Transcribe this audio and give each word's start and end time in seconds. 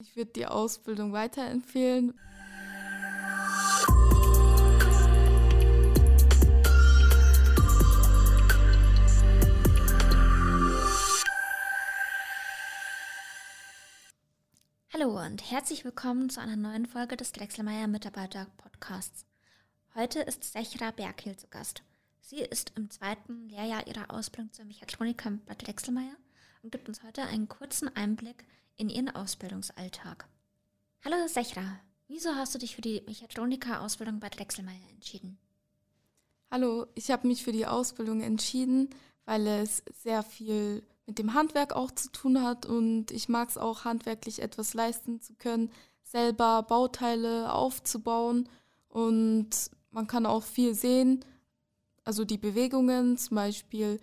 Ich 0.00 0.16
würde 0.16 0.32
die 0.32 0.46
Ausbildung 0.46 1.12
weiterempfehlen. 1.12 2.18
Hallo 14.90 15.22
und 15.22 15.50
herzlich 15.50 15.84
willkommen 15.84 16.30
zu 16.30 16.40
einer 16.40 16.56
neuen 16.56 16.86
Folge 16.86 17.18
des 17.18 17.32
Drechselmeier 17.32 17.86
Mitarbeiter 17.86 18.46
Podcasts. 18.56 19.26
Heute 19.94 20.20
ist 20.20 20.44
Sechra 20.44 20.92
Berghiel 20.92 21.36
zu 21.36 21.46
Gast. 21.48 21.82
Sie 22.22 22.40
ist 22.40 22.72
im 22.74 22.88
zweiten 22.88 23.50
Lehrjahr 23.50 23.86
ihrer 23.86 24.10
Ausbildung 24.10 24.50
zur 24.54 24.64
Mechatroniker 24.64 25.28
in 25.28 25.44
Bad 25.44 25.66
Drechselmeier 25.66 26.16
und 26.62 26.72
gibt 26.72 26.88
uns 26.88 27.02
heute 27.02 27.22
einen 27.24 27.48
kurzen 27.48 27.94
Einblick 27.94 28.46
in 28.80 28.88
ihren 28.88 29.14
Ausbildungsalltag. 29.14 30.26
Hallo 31.04 31.28
Sechra, 31.28 31.80
wieso 32.08 32.34
hast 32.34 32.54
du 32.54 32.58
dich 32.58 32.74
für 32.74 32.80
die 32.80 33.02
Mechatroniker-Ausbildung 33.06 34.20
bei 34.20 34.30
Drechselmeier 34.30 34.88
entschieden? 34.94 35.38
Hallo, 36.50 36.86
ich 36.94 37.10
habe 37.10 37.28
mich 37.28 37.44
für 37.44 37.52
die 37.52 37.66
Ausbildung 37.66 38.22
entschieden, 38.22 38.88
weil 39.26 39.46
es 39.46 39.82
sehr 39.92 40.22
viel 40.22 40.82
mit 41.04 41.18
dem 41.18 41.34
Handwerk 41.34 41.74
auch 41.74 41.90
zu 41.90 42.10
tun 42.10 42.42
hat 42.42 42.64
und 42.64 43.10
ich 43.10 43.28
mag 43.28 43.50
es 43.50 43.58
auch 43.58 43.84
handwerklich 43.84 44.40
etwas 44.40 44.72
leisten 44.72 45.20
zu 45.20 45.34
können, 45.34 45.70
selber 46.02 46.62
Bauteile 46.62 47.52
aufzubauen 47.52 48.48
und 48.88 49.50
man 49.90 50.06
kann 50.06 50.24
auch 50.24 50.42
viel 50.42 50.72
sehen, 50.72 51.22
also 52.04 52.24
die 52.24 52.38
Bewegungen, 52.38 53.18
zum 53.18 53.34
Beispiel 53.34 54.00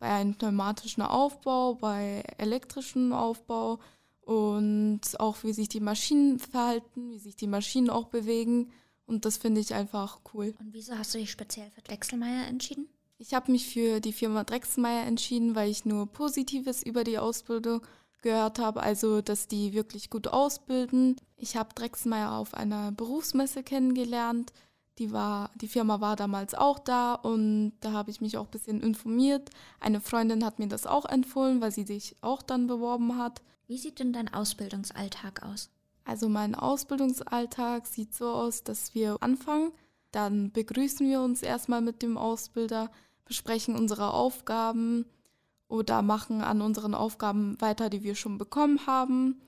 bei 0.00 0.08
einem 0.08 0.34
pneumatischen 0.34 1.04
Aufbau, 1.04 1.74
bei 1.74 2.24
elektrischen 2.38 3.12
Aufbau 3.12 3.78
und 4.26 5.00
auch 5.18 5.42
wie 5.42 5.54
sich 5.54 5.70
die 5.70 5.80
Maschinen 5.80 6.38
verhalten, 6.38 7.10
wie 7.10 7.18
sich 7.18 7.36
die 7.36 7.46
Maschinen 7.46 7.88
auch 7.88 8.08
bewegen 8.08 8.70
und 9.06 9.24
das 9.24 9.36
finde 9.36 9.60
ich 9.60 9.72
einfach 9.72 10.20
cool. 10.34 10.54
Und 10.58 10.74
wieso 10.74 10.98
hast 10.98 11.14
du 11.14 11.18
dich 11.18 11.30
speziell 11.30 11.70
für 11.70 11.80
Drechselmeier 11.80 12.46
entschieden? 12.48 12.88
Ich 13.18 13.32
habe 13.32 13.50
mich 13.52 13.68
für 13.68 14.00
die 14.00 14.12
Firma 14.12 14.44
Drechselmeier 14.44 15.06
entschieden, 15.06 15.54
weil 15.54 15.70
ich 15.70 15.84
nur 15.84 16.06
Positives 16.06 16.82
über 16.82 17.04
die 17.04 17.18
Ausbildung 17.18 17.80
gehört 18.20 18.58
habe, 18.58 18.82
also 18.82 19.22
dass 19.22 19.46
die 19.46 19.72
wirklich 19.72 20.10
gut 20.10 20.28
ausbilden. 20.28 21.16
Ich 21.36 21.56
habe 21.56 21.74
Drechselmeier 21.74 22.32
auf 22.32 22.54
einer 22.54 22.92
Berufsmesse 22.92 23.62
kennengelernt. 23.62 24.52
Die, 24.98 25.12
war, 25.12 25.50
die 25.56 25.68
Firma 25.68 26.00
war 26.00 26.16
damals 26.16 26.54
auch 26.54 26.78
da 26.78 27.14
und 27.14 27.72
da 27.80 27.92
habe 27.92 28.10
ich 28.10 28.20
mich 28.20 28.38
auch 28.38 28.46
ein 28.46 28.50
bisschen 28.50 28.80
informiert. 28.80 29.50
Eine 29.78 30.00
Freundin 30.00 30.44
hat 30.44 30.58
mir 30.58 30.68
das 30.68 30.86
auch 30.86 31.04
empfohlen, 31.04 31.60
weil 31.60 31.70
sie 31.70 31.84
sich 31.84 32.16
auch 32.22 32.42
dann 32.42 32.66
beworben 32.66 33.18
hat. 33.18 33.42
Wie 33.66 33.76
sieht 33.76 33.98
denn 33.98 34.12
dein 34.12 34.32
Ausbildungsalltag 34.32 35.42
aus? 35.42 35.70
Also 36.04 36.28
mein 36.28 36.54
Ausbildungsalltag 36.54 37.86
sieht 37.86 38.14
so 38.14 38.30
aus, 38.30 38.62
dass 38.62 38.94
wir 38.94 39.16
anfangen, 39.20 39.72
dann 40.12 40.52
begrüßen 40.52 41.06
wir 41.06 41.20
uns 41.20 41.42
erstmal 41.42 41.82
mit 41.82 42.00
dem 42.00 42.16
Ausbilder, 42.16 42.90
besprechen 43.24 43.74
unsere 43.74 44.12
Aufgaben 44.14 45.04
oder 45.68 46.00
machen 46.00 46.40
an 46.40 46.62
unseren 46.62 46.94
Aufgaben 46.94 47.60
weiter, 47.60 47.90
die 47.90 48.02
wir 48.02 48.14
schon 48.14 48.38
bekommen 48.38 48.86
haben. 48.86 49.42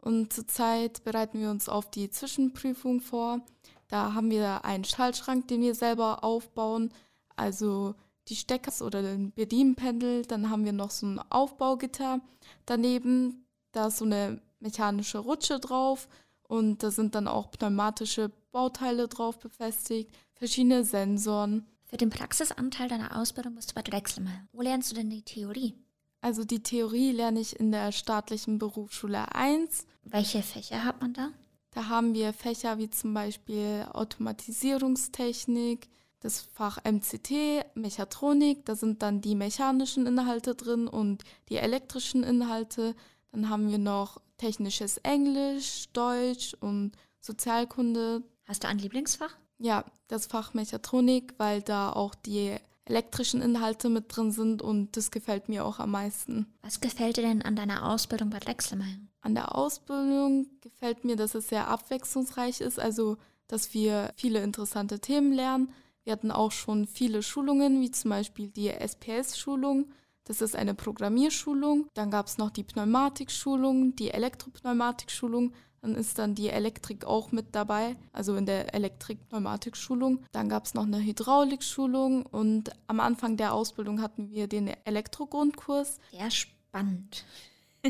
Und 0.00 0.32
zurzeit 0.32 1.04
bereiten 1.04 1.40
wir 1.40 1.50
uns 1.50 1.68
auf 1.68 1.90
die 1.90 2.10
Zwischenprüfung 2.10 3.00
vor. 3.00 3.40
Da 3.88 4.14
haben 4.14 4.30
wir 4.30 4.64
einen 4.64 4.84
Schaltschrank, 4.84 5.48
den 5.48 5.62
wir 5.62 5.74
selber 5.74 6.22
aufbauen, 6.22 6.92
also 7.36 7.94
die 8.28 8.36
Stecker 8.36 8.72
oder 8.84 9.02
den 9.02 9.32
Bedienpendel. 9.32 10.22
Dann 10.22 10.50
haben 10.50 10.64
wir 10.64 10.72
noch 10.72 10.90
so 10.90 11.06
ein 11.06 11.20
Aufbaugitter 11.30 12.20
daneben. 12.66 13.46
Da 13.72 13.88
ist 13.88 13.98
so 13.98 14.04
eine 14.04 14.40
mechanische 14.60 15.18
Rutsche 15.18 15.58
drauf 15.58 16.08
und 16.42 16.82
da 16.82 16.90
sind 16.90 17.14
dann 17.14 17.28
auch 17.28 17.50
pneumatische 17.50 18.30
Bauteile 18.50 19.08
drauf 19.08 19.38
befestigt, 19.38 20.10
verschiedene 20.34 20.84
Sensoren. 20.84 21.66
Für 21.84 21.96
den 21.96 22.10
Praxisanteil 22.10 22.88
deiner 22.88 23.18
Ausbildung 23.18 23.54
bist 23.54 23.70
du 23.70 23.74
bei 23.74 23.82
Drechselmeier. 23.82 24.46
Wo 24.52 24.60
lernst 24.60 24.90
du 24.90 24.96
denn 24.96 25.10
die 25.10 25.22
Theorie? 25.22 25.74
Also 26.20 26.44
die 26.44 26.62
Theorie 26.62 27.12
lerne 27.12 27.40
ich 27.40 27.58
in 27.58 27.70
der 27.70 27.92
staatlichen 27.92 28.58
Berufsschule 28.58 29.34
1. 29.34 29.86
Welche 30.02 30.42
Fächer 30.42 30.84
hat 30.84 31.00
man 31.00 31.12
da? 31.14 31.30
Da 31.78 31.86
haben 31.86 32.12
wir 32.12 32.32
Fächer 32.32 32.78
wie 32.78 32.90
zum 32.90 33.14
Beispiel 33.14 33.86
Automatisierungstechnik, 33.92 35.88
das 36.18 36.40
Fach 36.40 36.78
MCT, 36.82 37.64
Mechatronik, 37.76 38.66
da 38.66 38.74
sind 38.74 39.00
dann 39.00 39.20
die 39.20 39.36
mechanischen 39.36 40.04
Inhalte 40.04 40.56
drin 40.56 40.88
und 40.88 41.22
die 41.48 41.58
elektrischen 41.58 42.24
Inhalte. 42.24 42.96
Dann 43.30 43.48
haben 43.48 43.70
wir 43.70 43.78
noch 43.78 44.20
technisches 44.38 44.96
Englisch, 45.04 45.84
Deutsch 45.92 46.56
und 46.58 46.96
Sozialkunde. 47.20 48.24
Hast 48.44 48.64
du 48.64 48.68
ein 48.68 48.80
Lieblingsfach? 48.80 49.36
Ja, 49.58 49.84
das 50.08 50.26
Fach 50.26 50.54
Mechatronik, 50.54 51.34
weil 51.38 51.62
da 51.62 51.92
auch 51.92 52.16
die 52.16 52.56
elektrischen 52.86 53.40
Inhalte 53.40 53.88
mit 53.88 54.06
drin 54.08 54.32
sind 54.32 54.62
und 54.62 54.96
das 54.96 55.12
gefällt 55.12 55.48
mir 55.48 55.64
auch 55.64 55.78
am 55.78 55.92
meisten. 55.92 56.52
Was 56.60 56.80
gefällt 56.80 57.18
dir 57.18 57.22
denn 57.22 57.42
an 57.42 57.54
deiner 57.54 57.88
Ausbildung 57.88 58.30
bei 58.30 58.40
Drechselmeier? 58.40 58.98
An 59.20 59.34
der 59.34 59.54
Ausbildung 59.56 60.46
gefällt 60.60 61.04
mir, 61.04 61.16
dass 61.16 61.34
es 61.34 61.48
sehr 61.48 61.68
abwechslungsreich 61.68 62.60
ist, 62.60 62.78
also 62.78 63.16
dass 63.46 63.74
wir 63.74 64.12
viele 64.16 64.42
interessante 64.42 65.00
Themen 65.00 65.32
lernen. 65.32 65.72
Wir 66.04 66.12
hatten 66.12 66.30
auch 66.30 66.52
schon 66.52 66.86
viele 66.86 67.22
Schulungen, 67.22 67.80
wie 67.80 67.90
zum 67.90 68.10
Beispiel 68.10 68.48
die 68.48 68.68
SPS-Schulung. 68.68 69.86
Das 70.24 70.40
ist 70.40 70.54
eine 70.54 70.74
Programmierschulung. 70.74 71.88
Dann 71.94 72.10
gab 72.10 72.26
es 72.26 72.38
noch 72.38 72.50
die 72.50 72.62
Pneumatikschulung, 72.62 73.96
die 73.96 74.10
Elektropneumatikschulung. 74.10 75.52
Dann 75.80 75.94
ist 75.94 76.18
dann 76.18 76.34
die 76.34 76.48
Elektrik 76.48 77.04
auch 77.04 77.32
mit 77.32 77.54
dabei, 77.54 77.96
also 78.12 78.36
in 78.36 78.46
der 78.46 78.74
Elektrik-Pneumatik-Schulung. 78.74 80.24
Dann 80.32 80.48
gab 80.48 80.64
es 80.64 80.74
noch 80.74 80.84
eine 80.84 81.00
Hydraulik-Schulung 81.00 82.26
und 82.26 82.72
am 82.88 83.00
Anfang 83.00 83.36
der 83.36 83.54
Ausbildung 83.54 84.02
hatten 84.02 84.30
wir 84.30 84.48
den 84.48 84.68
Elektrogrundkurs. 84.84 85.98
Sehr 86.10 86.30
spannend. 86.30 87.24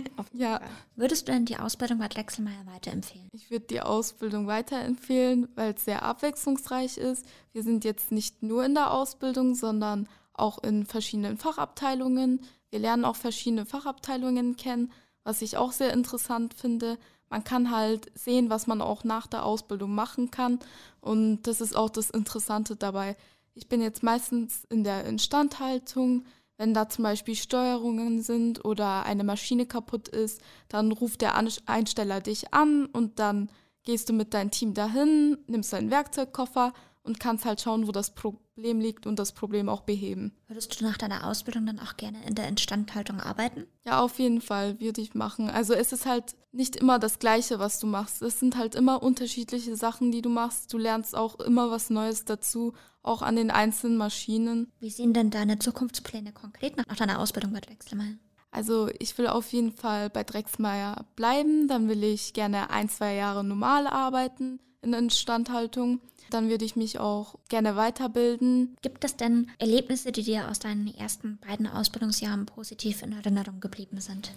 ja. 0.32 0.60
Würdest 0.96 1.28
du 1.28 1.32
denn 1.32 1.44
die 1.44 1.58
Ausbildung 1.58 1.98
bei 1.98 2.08
Drechselmeier 2.08 2.66
weiterempfehlen? 2.66 3.28
Ich 3.32 3.50
würde 3.50 3.66
die 3.66 3.80
Ausbildung 3.80 4.46
weiterempfehlen, 4.46 5.48
weil 5.54 5.74
es 5.74 5.84
sehr 5.84 6.02
abwechslungsreich 6.02 6.96
ist. 6.98 7.26
Wir 7.52 7.62
sind 7.62 7.84
jetzt 7.84 8.12
nicht 8.12 8.42
nur 8.42 8.64
in 8.64 8.74
der 8.74 8.92
Ausbildung, 8.92 9.54
sondern 9.54 10.08
auch 10.32 10.62
in 10.62 10.86
verschiedenen 10.86 11.36
Fachabteilungen. 11.36 12.40
Wir 12.70 12.78
lernen 12.78 13.04
auch 13.04 13.16
verschiedene 13.16 13.66
Fachabteilungen 13.66 14.56
kennen, 14.56 14.92
was 15.24 15.42
ich 15.42 15.56
auch 15.56 15.72
sehr 15.72 15.92
interessant 15.92 16.54
finde 16.54 16.98
man 17.30 17.44
kann 17.44 17.70
halt 17.70 18.10
sehen, 18.14 18.50
was 18.50 18.66
man 18.66 18.80
auch 18.80 19.04
nach 19.04 19.26
der 19.26 19.44
Ausbildung 19.44 19.94
machen 19.94 20.30
kann. 20.30 20.58
Und 21.00 21.42
das 21.42 21.60
ist 21.60 21.76
auch 21.76 21.90
das 21.90 22.10
Interessante 22.10 22.76
dabei. 22.76 23.16
Ich 23.54 23.68
bin 23.68 23.82
jetzt 23.82 24.02
meistens 24.02 24.64
in 24.70 24.84
der 24.84 25.04
Instandhaltung. 25.04 26.24
Wenn 26.58 26.74
da 26.74 26.88
zum 26.88 27.04
Beispiel 27.04 27.36
Steuerungen 27.36 28.20
sind 28.20 28.64
oder 28.64 29.04
eine 29.04 29.22
Maschine 29.22 29.64
kaputt 29.64 30.08
ist, 30.08 30.42
dann 30.68 30.90
ruft 30.90 31.20
der 31.20 31.36
Einsteller 31.66 32.20
dich 32.20 32.52
an 32.52 32.86
und 32.86 33.20
dann 33.20 33.48
gehst 33.84 34.08
du 34.08 34.12
mit 34.12 34.34
deinem 34.34 34.50
Team 34.50 34.74
dahin, 34.74 35.38
nimmst 35.46 35.72
deinen 35.72 35.92
Werkzeugkoffer 35.92 36.72
und 37.04 37.20
kannst 37.20 37.44
halt 37.44 37.60
schauen, 37.60 37.86
wo 37.86 37.92
das 37.92 38.12
Problem 38.58 38.80
liegt 38.80 39.06
und 39.06 39.20
das 39.20 39.30
Problem 39.30 39.68
auch 39.68 39.82
beheben. 39.82 40.32
Würdest 40.48 40.80
du 40.80 40.84
nach 40.84 40.98
deiner 40.98 41.28
Ausbildung 41.28 41.64
dann 41.66 41.78
auch 41.78 41.96
gerne 41.96 42.18
in 42.26 42.34
der 42.34 42.48
Instandhaltung 42.48 43.20
arbeiten? 43.20 43.68
Ja, 43.84 44.00
auf 44.00 44.18
jeden 44.18 44.40
Fall 44.40 44.80
würde 44.80 45.00
ich 45.00 45.14
machen. 45.14 45.48
Also 45.48 45.74
es 45.74 45.92
ist 45.92 46.06
halt 46.06 46.34
nicht 46.50 46.74
immer 46.74 46.98
das 46.98 47.20
Gleiche, 47.20 47.60
was 47.60 47.78
du 47.78 47.86
machst. 47.86 48.20
Es 48.20 48.40
sind 48.40 48.56
halt 48.56 48.74
immer 48.74 49.00
unterschiedliche 49.00 49.76
Sachen, 49.76 50.10
die 50.10 50.22
du 50.22 50.28
machst. 50.28 50.72
Du 50.72 50.78
lernst 50.78 51.14
auch 51.14 51.38
immer 51.38 51.70
was 51.70 51.88
Neues 51.88 52.24
dazu, 52.24 52.72
auch 53.04 53.22
an 53.22 53.36
den 53.36 53.52
einzelnen 53.52 53.96
Maschinen. 53.96 54.72
Wie 54.80 54.90
sehen 54.90 55.12
denn 55.12 55.30
deine 55.30 55.60
Zukunftspläne 55.60 56.32
konkret 56.32 56.76
nach 56.76 56.96
deiner 56.96 57.20
Ausbildung 57.20 57.52
bei 57.52 57.60
Drechselmeier? 57.60 58.16
Also 58.50 58.90
ich 58.98 59.16
will 59.18 59.28
auf 59.28 59.52
jeden 59.52 59.70
Fall 59.70 60.10
bei 60.10 60.24
Drechselmeier 60.24 61.06
bleiben. 61.14 61.68
Dann 61.68 61.88
will 61.88 62.02
ich 62.02 62.32
gerne 62.32 62.70
ein, 62.70 62.88
zwei 62.88 63.14
Jahre 63.14 63.44
normal 63.44 63.86
arbeiten 63.86 64.58
in 64.82 64.94
Instandhaltung. 64.94 66.00
Dann 66.30 66.48
würde 66.48 66.64
ich 66.64 66.76
mich 66.76 66.98
auch 66.98 67.36
gerne 67.48 67.76
weiterbilden. 67.76 68.76
Gibt 68.82 69.04
es 69.04 69.16
denn 69.16 69.50
Erlebnisse, 69.58 70.12
die 70.12 70.22
dir 70.22 70.48
aus 70.48 70.58
deinen 70.58 70.94
ersten 70.94 71.38
beiden 71.46 71.66
Ausbildungsjahren 71.66 72.46
positiv 72.46 73.02
in 73.02 73.12
Erinnerung 73.12 73.60
geblieben 73.60 74.00
sind? 74.00 74.32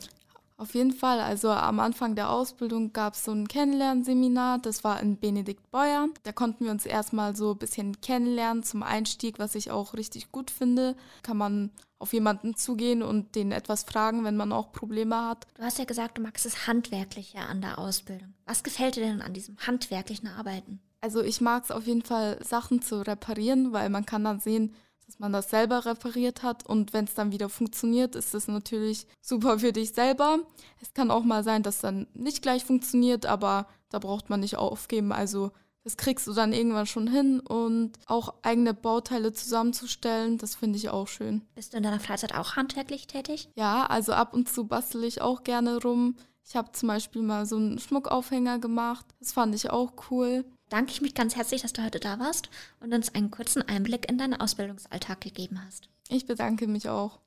Auf 0.62 0.76
jeden 0.76 0.94
Fall. 0.94 1.20
Also 1.20 1.50
am 1.50 1.80
Anfang 1.80 2.14
der 2.14 2.30
Ausbildung 2.30 2.94
gab 2.94 3.16
es 3.16 3.24
so 3.24 3.32
ein 3.32 3.48
Kennenlernseminar. 3.48 4.60
Das 4.60 4.84
war 4.84 5.00
in 5.00 5.18
Benedikt 5.18 5.72
Beuer. 5.72 6.10
Da 6.22 6.32
konnten 6.34 6.66
wir 6.66 6.72
uns 6.72 6.86
erstmal 6.86 7.36
so 7.36 7.54
ein 7.54 7.58
bisschen 7.58 8.00
kennenlernen 8.00 8.62
zum 8.62 8.84
Einstieg, 8.84 9.40
was 9.40 9.56
ich 9.56 9.72
auch 9.72 9.96
richtig 9.96 10.32
gut 10.32 10.52
finde. 10.52 10.96
Kann 11.24 11.38
man 11.38 11.72
auf 11.98 12.14
jemanden 12.14 12.56
zugehen 12.56 13.02
und 13.02 13.34
den 13.34 13.52
etwas 13.52 13.84
fragen, 13.84 14.24
wenn 14.24 14.38
man 14.38 14.52
auch 14.52 14.72
Probleme 14.72 15.30
hat. 15.30 15.48
Du 15.56 15.64
hast 15.64 15.80
ja 15.80 15.86
gesagt, 15.86 16.20
du 16.20 16.22
magst 16.22 16.46
das 16.46 16.68
Handwerkliche 16.68 17.40
an 17.40 17.62
der 17.62 17.80
Ausbildung. 17.80 18.36
Was 18.46 18.62
gefällt 18.62 18.98
dir 18.98 19.02
denn 19.02 19.24
an 19.24 19.34
diesem 19.34 19.58
handwerklichen 19.66 20.28
Arbeiten? 20.28 20.80
Also 21.02 21.22
ich 21.22 21.42
mag 21.42 21.64
es 21.64 21.72
auf 21.72 21.86
jeden 21.86 22.04
Fall, 22.04 22.38
Sachen 22.44 22.82
zu 22.82 23.06
reparieren, 23.06 23.74
weil 23.74 23.90
man 23.90 24.06
kann 24.06 24.24
dann 24.24 24.40
sehen, 24.40 24.76
dass 25.08 25.20
man 25.20 25.34
das 25.34 25.50
selber 25.50 25.86
repariert 25.86 26.42
hat 26.44 26.66
und 26.66 26.94
wenn 26.94 27.06
es 27.06 27.16
dann 27.16 27.32
wieder 27.32 27.50
funktioniert, 27.50 28.16
ist 28.16 28.34
es 28.34 28.48
natürlich 28.48 29.08
super 29.20 29.60
für 29.60 29.74
dich 29.74 29.92
selber. 29.92 30.40
Es 30.80 30.94
kann 30.94 31.12
auch 31.12 31.24
mal 31.24 31.44
sein, 31.44 31.64
dass 31.64 31.80
dann 31.80 32.08
nicht 32.14 32.42
gleich 32.42 32.64
funktioniert, 32.64 33.26
aber 33.26 33.68
da 33.90 34.00
braucht 34.00 34.30
man 34.30 34.40
nicht 34.40 34.56
aufgeben. 34.56 35.12
Also 35.12 35.52
das 35.84 35.98
kriegst 35.98 36.28
du 36.28 36.34
dann 36.34 36.54
irgendwann 36.54 36.86
schon 36.86 37.08
hin 37.08 37.40
und 37.40 37.94
auch 38.06 38.36
eigene 38.44 38.74
Bauteile 38.74 39.34
zusammenzustellen, 39.34 40.38
das 40.38 40.56
finde 40.56 40.78
ich 40.78 40.90
auch 40.90 41.08
schön. 41.08 41.42
Bist 41.56 41.74
du 41.74 41.78
in 41.78 41.84
deiner 41.84 42.00
Freizeit 42.00 42.36
auch 42.36 42.56
handwerklich 42.56 43.08
tätig? 43.08 43.50
Ja, 43.56 43.88
also 43.88 44.14
ab 44.14 44.34
und 44.34 44.48
zu 44.48 44.66
bastel 44.66 45.04
ich 45.04 45.22
auch 45.22 45.44
gerne 45.44 45.82
rum. 45.82 46.16
Ich 46.46 46.56
habe 46.56 46.72
zum 46.72 46.88
Beispiel 46.88 47.22
mal 47.22 47.46
so 47.46 47.56
einen 47.56 47.80
Schmuckaufhänger 47.80 48.60
gemacht. 48.60 49.06
Das 49.20 49.32
fand 49.32 49.56
ich 49.56 49.72
auch 49.72 49.94
cool. 50.10 50.46
Danke 50.72 50.94
ich 50.94 51.02
mich 51.02 51.14
ganz 51.14 51.36
herzlich, 51.36 51.64
dass 51.64 51.74
du 51.74 51.84
heute 51.84 52.00
da 52.00 52.18
warst 52.18 52.50
und 52.80 52.94
uns 52.94 53.14
einen 53.14 53.30
kurzen 53.30 53.62
Einblick 53.62 54.10
in 54.10 54.18
deinen 54.18 54.40
Ausbildungsalltag 54.40 55.20
gegeben 55.20 55.62
hast. 55.66 55.90
Ich 56.08 56.26
bedanke 56.26 56.66
mich 56.66 56.88
auch. 56.88 57.20